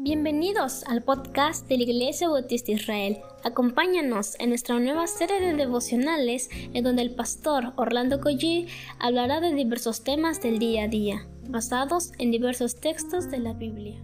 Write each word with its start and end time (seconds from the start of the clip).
Bienvenidos 0.00 0.84
al 0.84 1.02
podcast 1.02 1.66
de 1.66 1.76
la 1.76 1.82
Iglesia 1.82 2.28
Bautista 2.28 2.70
Israel. 2.70 3.18
Acompáñanos 3.42 4.36
en 4.38 4.50
nuestra 4.50 4.78
nueva 4.78 5.08
serie 5.08 5.40
de 5.40 5.54
devocionales 5.54 6.50
en 6.72 6.84
donde 6.84 7.02
el 7.02 7.16
pastor 7.16 7.72
Orlando 7.74 8.20
Collie 8.20 8.68
hablará 9.00 9.40
de 9.40 9.52
diversos 9.52 10.04
temas 10.04 10.40
del 10.40 10.60
día 10.60 10.84
a 10.84 10.88
día, 10.88 11.26
basados 11.48 12.12
en 12.18 12.30
diversos 12.30 12.76
textos 12.76 13.28
de 13.28 13.40
la 13.40 13.54
Biblia. 13.54 14.00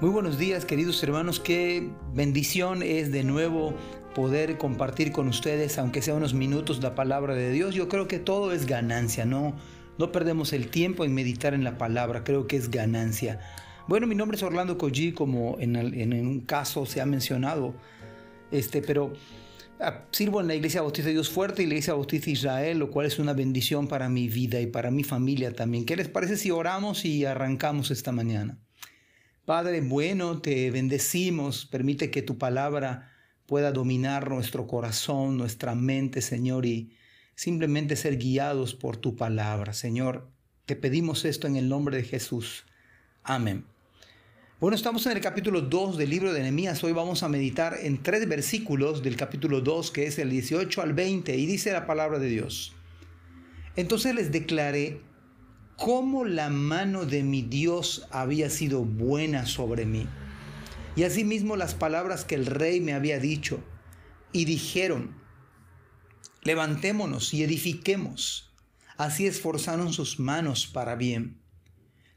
Muy 0.00 0.10
buenos 0.10 0.38
días 0.38 0.64
queridos 0.64 1.00
hermanos, 1.04 1.38
qué 1.38 1.88
bendición 2.14 2.82
es 2.82 3.12
de 3.12 3.22
nuevo 3.22 3.74
poder 4.16 4.56
compartir 4.56 5.12
con 5.12 5.28
ustedes, 5.28 5.76
aunque 5.76 6.00
sea 6.00 6.14
unos 6.14 6.32
minutos, 6.32 6.82
la 6.82 6.94
palabra 6.94 7.34
de 7.34 7.52
Dios. 7.52 7.74
Yo 7.74 7.86
creo 7.90 8.08
que 8.08 8.18
todo 8.18 8.52
es 8.52 8.64
ganancia, 8.64 9.26
no, 9.26 9.54
no 9.98 10.10
perdemos 10.10 10.54
el 10.54 10.68
tiempo 10.68 11.04
en 11.04 11.12
meditar 11.12 11.52
en 11.52 11.64
la 11.64 11.76
palabra, 11.76 12.24
creo 12.24 12.46
que 12.46 12.56
es 12.56 12.70
ganancia. 12.70 13.40
Bueno, 13.88 14.06
mi 14.06 14.14
nombre 14.14 14.38
es 14.38 14.42
Orlando 14.42 14.78
Collie, 14.78 15.12
como 15.12 15.58
en, 15.60 15.76
en, 15.76 16.26
un 16.26 16.40
caso 16.40 16.86
se 16.86 17.02
ha 17.02 17.04
mencionado, 17.04 17.74
este, 18.50 18.80
pero 18.80 19.12
ah, 19.80 20.06
sirvo 20.12 20.40
en 20.40 20.46
la 20.46 20.54
Iglesia 20.54 20.80
Bautista 20.80 21.08
de 21.08 21.12
Dios 21.12 21.28
Fuerte 21.28 21.62
y 21.62 21.66
la 21.66 21.74
Iglesia 21.74 21.92
Bautista 21.92 22.30
Israel, 22.30 22.78
lo 22.78 22.90
cual 22.90 23.04
es 23.04 23.18
una 23.18 23.34
bendición 23.34 23.86
para 23.86 24.08
mi 24.08 24.28
vida 24.28 24.62
y 24.62 24.66
para 24.66 24.90
mi 24.90 25.04
familia 25.04 25.52
también. 25.52 25.84
¿Qué 25.84 25.94
les 25.94 26.08
parece 26.08 26.38
si 26.38 26.50
oramos 26.50 27.04
y 27.04 27.26
arrancamos 27.26 27.90
esta 27.90 28.12
mañana? 28.12 28.56
Padre 29.44 29.82
bueno, 29.82 30.40
te 30.40 30.70
bendecimos, 30.70 31.66
permite 31.66 32.10
que 32.10 32.22
tu 32.22 32.38
palabra 32.38 33.12
pueda 33.46 33.72
dominar 33.72 34.28
nuestro 34.28 34.66
corazón, 34.66 35.38
nuestra 35.38 35.74
mente, 35.74 36.20
Señor, 36.20 36.66
y 36.66 36.90
simplemente 37.34 37.96
ser 37.96 38.16
guiados 38.18 38.74
por 38.74 38.96
tu 38.96 39.16
palabra. 39.16 39.72
Señor, 39.72 40.28
te 40.66 40.74
pedimos 40.74 41.24
esto 41.24 41.46
en 41.46 41.56
el 41.56 41.68
nombre 41.68 41.96
de 41.96 42.02
Jesús. 42.02 42.64
Amén. 43.22 43.64
Bueno, 44.58 44.74
estamos 44.74 45.06
en 45.06 45.12
el 45.12 45.20
capítulo 45.20 45.60
2 45.60 45.98
del 45.98 46.10
libro 46.10 46.32
de 46.32 46.40
Nehemías. 46.40 46.82
Hoy 46.82 46.92
vamos 46.92 47.22
a 47.22 47.28
meditar 47.28 47.76
en 47.82 48.02
tres 48.02 48.26
versículos 48.28 49.02
del 49.02 49.16
capítulo 49.16 49.60
2, 49.60 49.90
que 49.90 50.06
es 50.06 50.18
el 50.18 50.30
18 50.30 50.82
al 50.82 50.94
20, 50.94 51.36
y 51.36 51.46
dice 51.46 51.72
la 51.72 51.86
palabra 51.86 52.18
de 52.18 52.28
Dios. 52.28 52.74
Entonces 53.76 54.14
les 54.14 54.32
declaré 54.32 55.02
cómo 55.76 56.24
la 56.24 56.48
mano 56.48 57.04
de 57.04 57.22
mi 57.22 57.42
Dios 57.42 58.08
había 58.10 58.48
sido 58.48 58.82
buena 58.82 59.44
sobre 59.44 59.84
mí 59.84 60.06
y 60.96 61.04
asimismo 61.04 61.56
las 61.56 61.74
palabras 61.74 62.24
que 62.24 62.34
el 62.34 62.46
rey 62.46 62.80
me 62.80 62.94
había 62.94 63.20
dicho, 63.20 63.62
y 64.32 64.46
dijeron, 64.46 65.14
levantémonos 66.42 67.34
y 67.34 67.42
edifiquemos. 67.42 68.50
Así 68.96 69.26
esforzaron 69.26 69.92
sus 69.92 70.18
manos 70.18 70.66
para 70.66 70.96
bien. 70.96 71.38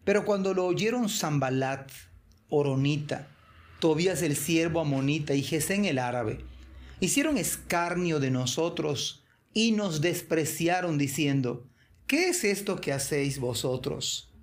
Pero 0.06 0.24
cuando 0.24 0.54
lo 0.54 0.66
oyeron 0.66 1.10
Zambalat, 1.10 1.92
Oronita, 2.48 3.28
Tobías 3.80 4.22
el 4.22 4.36
siervo 4.36 4.82
amonita 4.82 5.34
y 5.34 5.44
Gesén 5.44 5.86
el 5.86 6.00
árabe, 6.00 6.44
hicieron 7.00 7.38
escarnio 7.38 8.20
de 8.20 8.32
nosotros 8.32 9.24
y 9.54 9.72
nos 9.72 10.02
despreciaron 10.02 10.98
diciendo, 10.98 11.68
¿qué 12.08 12.30
es 12.30 12.44
esto 12.44 12.82
que 12.82 12.92
hacéis 12.92 13.40
vosotros? 13.40 14.34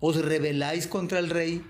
¿Os 0.00 0.16
rebeláis 0.24 0.86
contra 0.86 1.18
el 1.18 1.30
rey? 1.30 1.64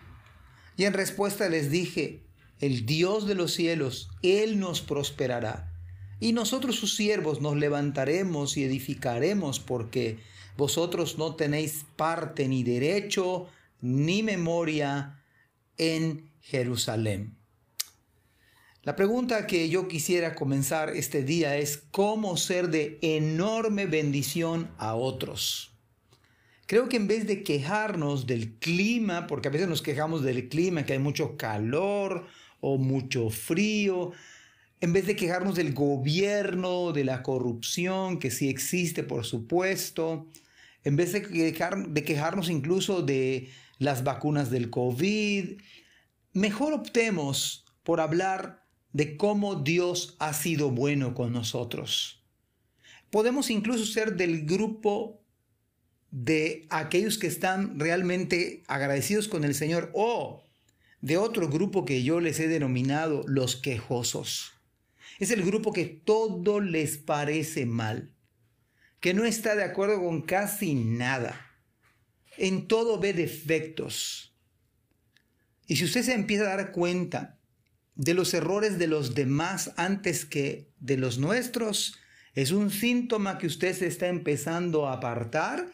Y 0.76 0.84
en 0.84 0.92
respuesta 0.92 1.48
les 1.48 1.70
dije, 1.70 2.22
el 2.60 2.86
Dios 2.86 3.26
de 3.26 3.34
los 3.34 3.52
cielos, 3.52 4.10
Él 4.22 4.58
nos 4.58 4.80
prosperará. 4.80 5.72
Y 6.20 6.32
nosotros 6.32 6.76
sus 6.76 6.94
siervos 6.94 7.40
nos 7.40 7.56
levantaremos 7.56 8.56
y 8.56 8.64
edificaremos 8.64 9.58
porque 9.58 10.18
vosotros 10.56 11.18
no 11.18 11.34
tenéis 11.34 11.84
parte 11.96 12.46
ni 12.46 12.62
derecho 12.62 13.48
ni 13.80 14.22
memoria 14.22 15.20
en 15.76 16.30
Jerusalén. 16.40 17.36
La 18.84 18.96
pregunta 18.96 19.46
que 19.46 19.68
yo 19.68 19.88
quisiera 19.88 20.34
comenzar 20.34 20.90
este 20.90 21.22
día 21.22 21.56
es 21.56 21.76
cómo 21.90 22.36
ser 22.36 22.68
de 22.68 22.98
enorme 23.00 23.86
bendición 23.86 24.70
a 24.78 24.94
otros. 24.94 25.71
Creo 26.72 26.88
que 26.88 26.96
en 26.96 27.06
vez 27.06 27.26
de 27.26 27.42
quejarnos 27.42 28.26
del 28.26 28.54
clima, 28.54 29.26
porque 29.26 29.48
a 29.48 29.50
veces 29.50 29.68
nos 29.68 29.82
quejamos 29.82 30.22
del 30.22 30.48
clima, 30.48 30.86
que 30.86 30.94
hay 30.94 30.98
mucho 30.98 31.36
calor 31.36 32.26
o 32.62 32.78
mucho 32.78 33.28
frío, 33.28 34.12
en 34.80 34.94
vez 34.94 35.06
de 35.06 35.14
quejarnos 35.14 35.54
del 35.54 35.74
gobierno, 35.74 36.92
de 36.92 37.04
la 37.04 37.22
corrupción, 37.22 38.18
que 38.18 38.30
sí 38.30 38.48
existe, 38.48 39.02
por 39.02 39.26
supuesto, 39.26 40.28
en 40.82 40.96
vez 40.96 41.12
de, 41.12 41.20
de 41.20 42.04
quejarnos 42.04 42.48
incluso 42.48 43.02
de 43.02 43.50
las 43.76 44.02
vacunas 44.02 44.50
del 44.50 44.70
COVID, 44.70 45.60
mejor 46.32 46.72
optemos 46.72 47.66
por 47.82 48.00
hablar 48.00 48.64
de 48.94 49.18
cómo 49.18 49.56
Dios 49.56 50.16
ha 50.20 50.32
sido 50.32 50.70
bueno 50.70 51.12
con 51.12 51.34
nosotros. 51.34 52.24
Podemos 53.10 53.50
incluso 53.50 53.84
ser 53.84 54.16
del 54.16 54.46
grupo 54.46 55.21
de 56.12 56.66
aquellos 56.68 57.18
que 57.18 57.26
están 57.26 57.80
realmente 57.80 58.62
agradecidos 58.68 59.28
con 59.28 59.44
el 59.44 59.54
Señor 59.54 59.90
o 59.94 60.44
de 61.00 61.16
otro 61.16 61.48
grupo 61.48 61.84
que 61.84 62.04
yo 62.04 62.20
les 62.20 62.38
he 62.38 62.46
denominado 62.46 63.24
los 63.26 63.56
quejosos. 63.56 64.52
Es 65.18 65.30
el 65.30 65.42
grupo 65.42 65.72
que 65.72 65.86
todo 65.86 66.60
les 66.60 66.98
parece 66.98 67.66
mal, 67.66 68.12
que 69.00 69.14
no 69.14 69.24
está 69.24 69.56
de 69.56 69.64
acuerdo 69.64 70.00
con 70.00 70.20
casi 70.22 70.74
nada, 70.74 71.50
en 72.36 72.68
todo 72.68 73.00
ve 73.00 73.14
defectos. 73.14 74.34
Y 75.66 75.76
si 75.76 75.84
usted 75.84 76.02
se 76.02 76.12
empieza 76.12 76.44
a 76.44 76.56
dar 76.56 76.72
cuenta 76.72 77.38
de 77.94 78.12
los 78.12 78.34
errores 78.34 78.78
de 78.78 78.86
los 78.86 79.14
demás 79.14 79.72
antes 79.76 80.26
que 80.26 80.68
de 80.78 80.98
los 80.98 81.18
nuestros, 81.18 81.98
es 82.34 82.50
un 82.50 82.70
síntoma 82.70 83.38
que 83.38 83.46
usted 83.46 83.74
se 83.74 83.86
está 83.86 84.08
empezando 84.08 84.86
a 84.86 84.94
apartar 84.94 85.72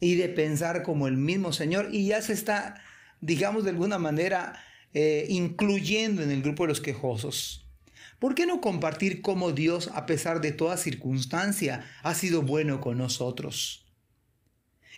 y 0.00 0.16
de 0.16 0.28
pensar 0.28 0.82
como 0.82 1.08
el 1.08 1.16
mismo 1.16 1.52
Señor 1.52 1.88
y 1.92 2.06
ya 2.06 2.20
se 2.22 2.32
está, 2.32 2.82
digamos 3.20 3.64
de 3.64 3.70
alguna 3.70 3.98
manera, 3.98 4.62
eh, 4.92 5.26
incluyendo 5.28 6.22
en 6.22 6.30
el 6.30 6.42
grupo 6.42 6.64
de 6.64 6.68
los 6.68 6.80
quejosos. 6.80 7.66
¿Por 8.18 8.34
qué 8.34 8.46
no 8.46 8.60
compartir 8.60 9.22
cómo 9.22 9.52
Dios, 9.52 9.90
a 9.92 10.06
pesar 10.06 10.40
de 10.40 10.52
toda 10.52 10.76
circunstancia, 10.76 11.84
ha 12.02 12.14
sido 12.14 12.42
bueno 12.42 12.80
con 12.80 12.98
nosotros? 12.98 13.84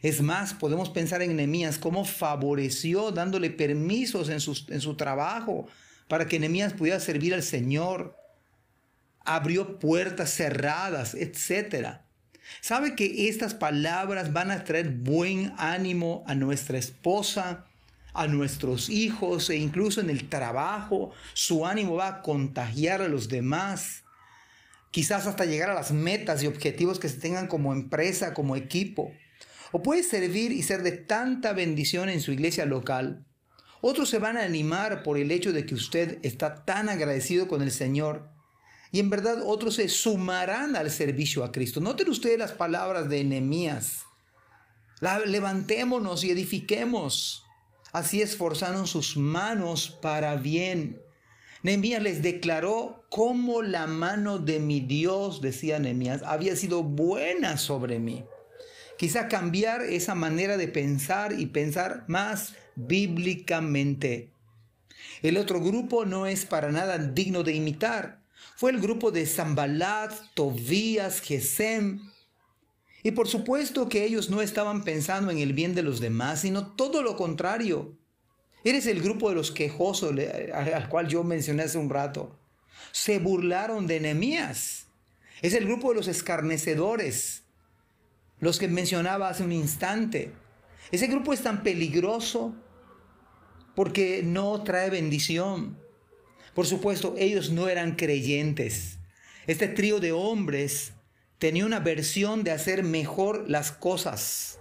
Es 0.03 0.21
más, 0.21 0.55
podemos 0.55 0.91
pensar 0.91 1.23
en 1.23 1.35
Nehemías, 1.37 1.79
cómo 1.79 2.05
favoreció 2.05 3.11
dándole 3.13 3.51
permisos 3.51 4.29
en, 4.29 4.39
en 4.75 4.81
su 4.81 4.97
trabajo 4.97 5.67
para 6.09 6.27
que 6.27 6.39
Nehemías 6.39 6.75
pudiera 6.75 7.01
servir 7.01 7.35
al 7.35 7.43
Señor. 7.43 8.17
Abrió 9.21 9.79
puertas 9.79 10.31
cerradas, 10.31 11.15
etcétera. 11.15 12.06
¿Sabe 12.61 12.95
que 12.95 13.29
estas 13.29 13.55
palabras 13.55 14.33
van 14.33 14.51
a 14.51 14.65
traer 14.65 14.91
buen 14.91 15.53
ánimo 15.59 16.25
a 16.27 16.35
nuestra 16.35 16.79
esposa, 16.79 17.67
a 18.15 18.27
nuestros 18.27 18.89
hijos 18.89 19.51
e 19.51 19.57
incluso 19.57 20.01
en 20.01 20.11
el 20.11 20.29
trabajo? 20.29 21.13
Su 21.35 21.67
ánimo 21.67 21.97
va 21.97 22.09
a 22.09 22.23
contagiar 22.23 23.03
a 23.03 23.09
los 23.09 23.29
demás. 23.29 24.05
Quizás 24.91 25.27
hasta 25.27 25.45
llegar 25.45 25.71
a 25.71 25.75
las 25.75 25.93
metas 25.93 26.43
y 26.43 26.47
objetivos 26.47 26.99
que 26.99 27.09
se 27.09 27.21
tengan 27.21 27.49
como 27.49 27.73
empresa, 27.73 28.35
como 28.35 28.57
equipo. 28.57 29.13
O 29.73 29.83
puede 29.83 30.03
servir 30.03 30.53
y 30.53 30.63
ser 30.63 30.83
de 30.83 30.93
tanta 30.93 31.53
bendición 31.53 32.09
en 32.09 32.21
su 32.21 32.33
iglesia 32.33 32.65
local. 32.65 33.25
Otros 33.81 34.09
se 34.09 34.19
van 34.19 34.37
a 34.37 34.45
animar 34.45 35.03
por 35.03 35.19
el 35.19 35.31
hecho 35.31 35.53
de 35.53 35.67
que 35.67 35.75
usted 35.75 36.19
está 36.23 36.65
tan 36.65 36.89
agradecido 36.89 37.47
con 37.47 37.63
el 37.63 37.71
Señor 37.71 38.36
y 38.97 39.01
en 39.01 39.11
verdad 39.11 39.43
otros 39.45 39.75
se 39.75 39.91
sumarán 39.91 40.75
al 40.75 40.91
servicio 40.91 41.45
a 41.45 41.53
Cristo. 41.53 41.83
Noten 41.83 42.09
ustedes 42.09 42.39
las 42.39 42.53
palabras 42.53 43.11
de 43.11 43.23
Nehemías. 43.25 44.07
levantémonos 45.27 46.25
y 46.25 46.31
edifiquemos. 46.31 47.45
Así 47.93 48.23
esforzaron 48.23 48.87
sus 48.87 49.19
manos 49.19 49.91
para 50.01 50.37
bien. 50.37 51.03
Nehemías 51.63 52.03
les 52.03 52.23
declaró 52.23 53.05
cómo 53.11 53.61
la 53.61 53.87
mano 53.87 54.39
de 54.39 54.61
mi 54.61 54.81
Dios, 54.81 55.43
decía 55.43 55.79
Nehemías, 55.79 56.23
había 56.23 56.57
sido 56.57 56.83
buena 56.83 57.59
sobre 57.59 57.99
mí. 57.99 58.25
Quizá 58.97 59.29
cambiar 59.29 59.83
esa 59.83 60.15
manera 60.15 60.57
de 60.57 60.69
pensar 60.69 61.39
y 61.39 61.45
pensar 61.45 62.07
más 62.09 62.55
bíblicamente. 62.77 64.31
El 65.21 65.37
otro 65.37 65.61
grupo 65.61 66.07
no 66.07 66.27
es 66.27 66.47
para 66.47 66.73
nada 66.73 66.97
digno 66.97 67.43
de 67.43 67.53
imitar 67.53 68.25
fue 68.55 68.71
el 68.71 68.81
grupo 68.81 69.11
de 69.11 69.27
Zambalat, 69.27 70.13
Tobías, 70.35 71.21
Gesem. 71.21 72.01
Y 73.03 73.11
por 73.11 73.29
supuesto 73.29 73.89
que 73.89 74.05
ellos 74.05 74.31
no 74.31 74.41
estaban 74.41 74.85
pensando 74.85 75.31
en 75.31 75.39
el 75.39 75.53
bien 75.53 75.75
de 75.75 75.83
los 75.83 76.01
demás, 76.01 76.41
sino 76.41 76.75
todo 76.75 77.03
lo 77.03 77.17
contrario. 77.17 77.97
Eres 78.65 78.87
el 78.87 79.01
grupo 79.03 79.29
de 79.29 79.37
los 79.37 79.53
quejosos 79.53 80.15
al 80.53 80.89
cual 80.89 81.07
yo 81.07 81.23
mencioné 81.23 81.65
hace 81.65 81.79
un 81.79 81.91
rato. 81.91 82.37
Se 82.93 83.19
burlaron 83.19 83.87
de 83.87 84.01
Nehemías. 84.01 84.87
Es 85.43 85.55
el 85.55 85.67
grupo 85.67 85.91
de 85.91 85.97
los 85.97 86.09
escarnecedores. 86.09 87.43
los 88.39 88.59
que 88.59 88.69
mencionaba 88.69 89.29
hace 89.29 89.45
un 89.45 89.53
instante. 89.53 90.33
Ese 90.91 91.07
grupo 91.07 91.33
es 91.33 91.43
tan 91.43 91.63
peligroso 91.63 92.55
porque 93.75 94.23
no 94.25 94.63
trae 94.63 94.91
bendición. 94.91 95.79
Por 96.57 96.67
supuesto, 96.67 97.15
ellos 97.19 97.51
no 97.51 97.69
eran 97.69 97.97
creyentes. 97.97 98.97
Este 99.47 99.69
trío 99.69 100.01
de 100.01 100.13
hombres 100.13 100.95
tenía 101.37 101.67
una 101.67 101.81
versión 101.81 102.45
de 102.45 102.51
hacer 102.51 102.83
mejor 102.83 103.45
las 103.47 103.73
cosas. 103.73 104.59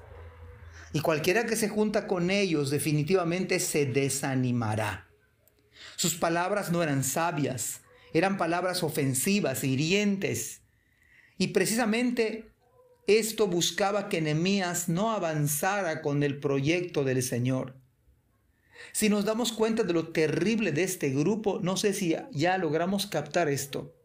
Y 0.92 1.00
cualquiera 1.00 1.45
que 1.45 1.56
se 1.56 1.69
junta 1.69 2.06
con 2.06 2.31
ellos 2.31 2.69
definitivamente 2.69 3.62
se 3.62 3.86
desanimará. 3.86 5.07
Sus 5.95 6.15
palabras 6.15 6.69
no 6.69 6.83
eran 6.83 7.01
sabias, 7.01 7.80
eran 8.13 8.36
palabras 8.36 8.83
ofensivas, 8.83 9.63
hirientes. 9.63 10.63
Y 11.38 11.48
precisamente 11.48 12.51
esto 13.07 13.48
buscaba 13.48 14.09
que 14.09 14.19
Nehemías 14.19 14.89
no 14.89 15.12
avanzara 15.12 16.01
con 16.01 16.24
el 16.24 16.41
proyecto 16.41 17.06
del 17.06 17.24
Señor. 17.24 17.84
Si 18.92 19.10
nos 19.10 19.25
damos 19.25 19.51
cuenta 19.51 19.83
de 19.83 19.94
lo 19.94 20.10
terrible 20.10 20.72
de 20.72 20.83
este 20.83 21.10
grupo, 21.10 21.60
no 21.62 21.77
sé 21.77 21.94
si 21.94 22.16
ya 22.31 22.57
logramos 22.57 23.07
captar 23.07 23.50
esto. 23.50 23.95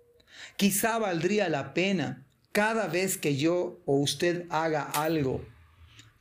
Quizá 0.57 0.99
valdría 0.99 1.49
la 1.49 1.75
pena 1.75 2.27
cada 2.53 2.87
vez 2.87 3.17
que 3.17 3.37
yo 3.37 3.81
o 3.85 3.97
usted 3.97 4.47
haga 4.51 4.83
algo, 4.83 5.45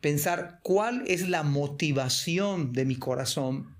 pensar 0.02 0.60
cuál 0.62 1.04
es 1.08 1.28
la 1.28 1.44
motivación 1.44 2.74
de 2.74 2.86
mi 2.86 2.96
corazón. 2.96 3.76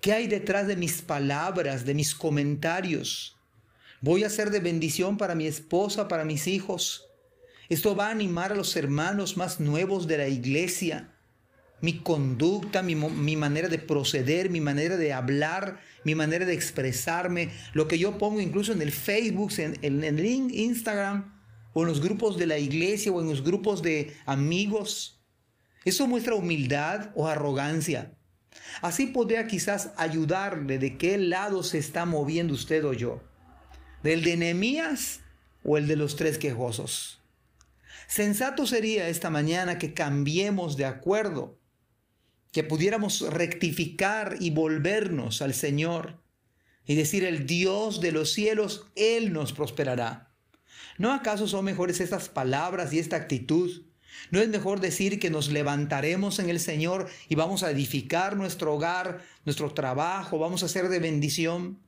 ¿Qué 0.00 0.12
hay 0.12 0.26
detrás 0.26 0.66
de 0.66 0.76
mis 0.76 1.02
palabras, 1.02 1.84
de 1.84 1.94
mis 1.94 2.14
comentarios? 2.14 3.38
¿Voy 4.00 4.24
a 4.24 4.30
ser 4.30 4.50
de 4.50 4.60
bendición 4.60 5.16
para 5.16 5.34
mi 5.34 5.46
esposa, 5.46 6.08
para 6.08 6.24
mis 6.24 6.46
hijos? 6.46 7.06
Esto 7.68 7.94
va 7.94 8.08
a 8.08 8.10
animar 8.10 8.52
a 8.52 8.56
los 8.56 8.74
hermanos 8.76 9.36
más 9.36 9.60
nuevos 9.60 10.06
de 10.06 10.18
la 10.18 10.28
iglesia. 10.28 11.14
Mi 11.80 11.98
conducta, 11.98 12.82
mi, 12.82 12.94
manera 12.94 13.68
de 13.68 13.78
proceder, 13.78 14.50
mi 14.50 14.60
manera 14.60 14.96
de 14.96 15.12
hablar, 15.12 15.80
mi 16.04 16.14
manera 16.14 16.44
de 16.44 16.52
expresarme, 16.52 17.50
lo 17.72 17.88
que 17.88 17.98
yo 17.98 18.18
pongo 18.18 18.40
incluso 18.40 18.72
en 18.72 18.82
el 18.82 18.92
Facebook, 18.92 19.52
en, 19.58 19.78
en 19.82 20.04
el 20.04 20.26
Instagram, 20.26 21.40
o 21.72 21.82
en 21.82 21.88
los 21.88 22.00
grupos 22.00 22.36
de 22.36 22.46
la 22.46 22.58
iglesia, 22.58 23.12
o 23.12 23.20
en 23.20 23.28
los 23.28 23.42
grupos 23.42 23.82
de 23.82 24.14
amigos. 24.26 25.20
Eso 25.84 26.06
muestra 26.06 26.34
humildad 26.34 27.10
o 27.14 27.26
arrogancia. 27.26 28.12
Así 28.82 29.06
podría 29.06 29.46
quizás 29.46 29.92
ayudarle 29.96 30.78
de 30.78 30.98
qué 30.98 31.18
lado 31.18 31.62
se 31.62 31.78
está 31.78 32.04
moviendo 32.04 32.54
usted 32.54 32.84
o 32.84 32.92
yo. 32.92 33.22
¿Del 34.02 34.22
de 34.22 34.36
Nehemías 34.36 35.20
o 35.62 35.76
el 35.76 35.86
de 35.86 35.96
los 35.96 36.16
tres 36.16 36.38
quejosos? 36.38 37.22
Sensato 38.08 38.66
sería 38.66 39.08
esta 39.08 39.30
mañana 39.30 39.78
que 39.78 39.94
cambiemos 39.94 40.76
de 40.76 40.84
acuerdo, 40.84 41.59
que 42.52 42.64
pudiéramos 42.64 43.20
rectificar 43.32 44.36
y 44.40 44.50
volvernos 44.50 45.42
al 45.42 45.54
Señor 45.54 46.20
y 46.86 46.96
decir, 46.96 47.24
el 47.24 47.46
Dios 47.46 48.00
de 48.00 48.12
los 48.12 48.32
cielos, 48.32 48.86
Él 48.96 49.32
nos 49.32 49.52
prosperará. 49.52 50.34
¿No 50.98 51.12
acaso 51.12 51.46
son 51.46 51.64
mejores 51.64 52.00
estas 52.00 52.28
palabras 52.28 52.92
y 52.92 52.98
esta 52.98 53.16
actitud? 53.16 53.84
¿No 54.30 54.40
es 54.40 54.48
mejor 54.48 54.80
decir 54.80 55.20
que 55.20 55.30
nos 55.30 55.50
levantaremos 55.50 56.38
en 56.40 56.50
el 56.50 56.60
Señor 56.60 57.08
y 57.28 57.36
vamos 57.36 57.62
a 57.62 57.70
edificar 57.70 58.36
nuestro 58.36 58.74
hogar, 58.74 59.22
nuestro 59.44 59.72
trabajo, 59.72 60.38
vamos 60.38 60.62
a 60.62 60.68
ser 60.68 60.88
de 60.88 60.98
bendición? 60.98 61.78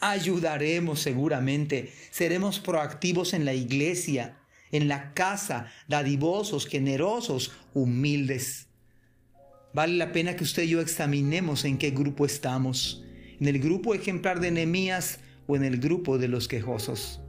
Ayudaremos 0.00 1.00
seguramente, 1.00 1.92
seremos 2.10 2.58
proactivos 2.58 3.34
en 3.34 3.44
la 3.44 3.54
iglesia, 3.54 4.38
en 4.72 4.88
la 4.88 5.12
casa, 5.14 5.70
dadivosos, 5.86 6.66
generosos, 6.66 7.52
humildes. 7.74 8.71
Vale 9.74 9.96
la 9.96 10.12
pena 10.12 10.36
que 10.36 10.44
usted 10.44 10.62
y 10.64 10.68
yo 10.68 10.80
examinemos 10.80 11.64
en 11.64 11.78
qué 11.78 11.90
grupo 11.90 12.26
estamos, 12.26 13.02
en 13.40 13.48
el 13.48 13.58
grupo 13.58 13.94
ejemplar 13.94 14.38
de 14.40 14.50
Nehemías 14.50 15.20
o 15.46 15.56
en 15.56 15.64
el 15.64 15.78
grupo 15.78 16.18
de 16.18 16.28
los 16.28 16.46
quejosos. 16.46 17.20